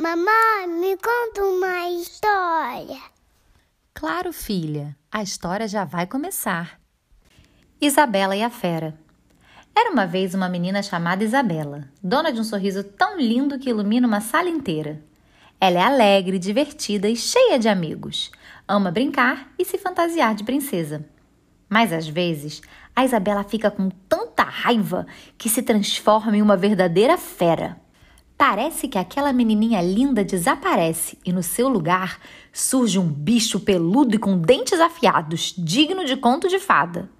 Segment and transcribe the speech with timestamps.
[0.00, 3.00] Mamãe, me conta uma história.
[3.92, 6.78] Claro, filha, a história já vai começar.
[7.80, 8.96] Isabela e a Fera.
[9.76, 14.06] Era uma vez uma menina chamada Isabela, dona de um sorriso tão lindo que ilumina
[14.06, 15.02] uma sala inteira.
[15.60, 18.30] Ela é alegre, divertida e cheia de amigos.
[18.68, 21.04] Ama brincar e se fantasiar de princesa.
[21.68, 22.62] Mas às vezes,
[22.94, 27.80] a Isabela fica com tanta raiva que se transforma em uma verdadeira fera.
[28.38, 32.20] Parece que aquela menininha linda desaparece e no seu lugar
[32.52, 37.10] surge um bicho peludo e com dentes afiados, digno de conto de fada.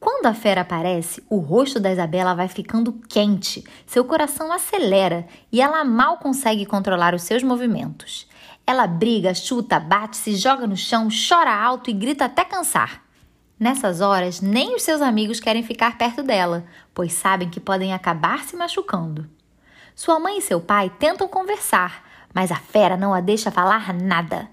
[0.00, 5.60] Quando a fera aparece, o rosto da Isabela vai ficando quente, seu coração acelera e
[5.60, 8.26] ela mal consegue controlar os seus movimentos.
[8.66, 13.02] Ela briga, chuta, bate, se joga no chão, chora alto e grita até cansar.
[13.60, 18.44] Nessas horas, nem os seus amigos querem ficar perto dela, pois sabem que podem acabar
[18.44, 19.28] se machucando.
[19.94, 24.48] Sua mãe e seu pai tentam conversar, mas a fera não a deixa falar nada.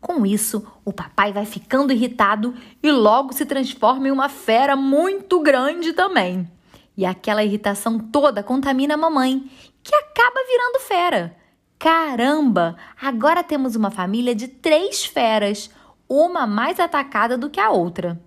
[0.00, 5.40] Com isso, o papai vai ficando irritado e logo se transforma em uma fera muito
[5.40, 6.50] grande também.
[6.96, 9.48] E aquela irritação toda contamina a mamãe,
[9.82, 11.36] que acaba virando fera.
[11.78, 12.76] Caramba!
[13.00, 15.70] Agora temos uma família de três feras,
[16.08, 18.20] uma mais atacada do que a outra.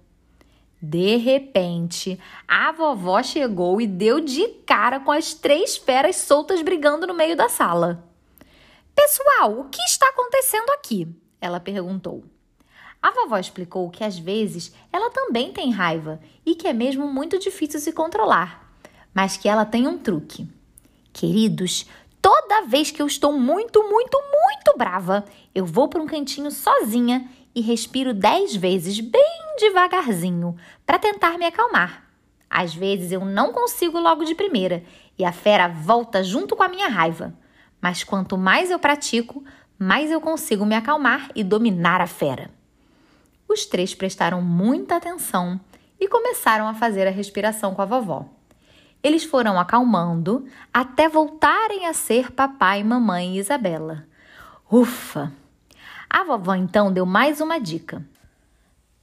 [0.87, 7.07] De repente, a vovó chegou e deu de cara com as três feras soltas brigando
[7.07, 8.07] no meio da sala.
[8.93, 11.07] Pessoal, o que está acontecendo aqui?
[11.41, 12.23] Ela perguntou.
[13.01, 17.39] A vovó explicou que às vezes ela também tem raiva e que é mesmo muito
[17.39, 18.71] difícil se controlar,
[19.11, 20.47] mas que ela tem um truque.
[21.11, 21.87] Queridos,
[22.25, 25.23] toda vez que eu estou muito, muito, muito brava,
[25.53, 30.55] eu vou para um cantinho sozinha e respiro dez vezes bem devagarzinho
[30.87, 32.03] para tentar me acalmar.
[32.49, 34.83] Às vezes eu não consigo logo de primeira
[35.19, 37.31] e a fera volta junto com a minha raiva.
[37.79, 39.43] Mas quanto mais eu pratico,
[39.77, 42.49] mais eu consigo me acalmar e dominar a fera.
[43.47, 45.61] Os três prestaram muita atenção
[45.99, 48.25] e começaram a fazer a respiração com a vovó.
[49.05, 54.07] Eles foram acalmando até voltarem a ser papai, mamãe e Isabela.
[54.67, 55.31] Ufa!
[56.09, 58.03] A vovó então deu mais uma dica.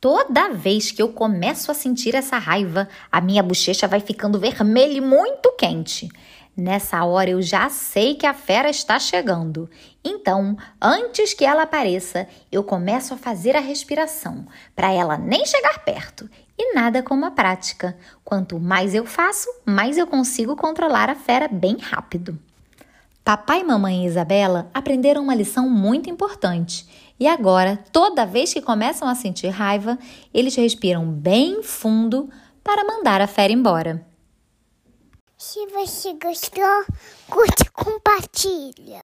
[0.01, 4.95] Toda vez que eu começo a sentir essa raiva, a minha bochecha vai ficando vermelha
[4.95, 6.09] e muito quente.
[6.57, 9.71] Nessa hora eu já sei que a fera está chegando.
[10.05, 15.79] Então, antes que ela apareça, eu começo a fazer a respiração, para ela nem chegar
[15.85, 16.29] perto.
[16.59, 17.97] E nada como a prática.
[18.25, 22.39] Quanto mais eu faço, mais eu consigo controlar a fera bem rápido.
[23.25, 26.87] Papai, mamãe e Isabela aprenderam uma lição muito importante.
[27.19, 29.97] E agora, toda vez que começam a sentir raiva,
[30.35, 32.29] eles respiram bem fundo
[32.65, 34.05] para mandar a fera embora.
[35.39, 36.85] Se você gostou,
[37.29, 39.01] curte e compartilha.